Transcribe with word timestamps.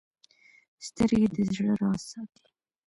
سترګې 0.87 1.27
د 1.35 1.37
زړه 1.53 1.73
راز 1.79 2.01
ساتي 2.11 2.45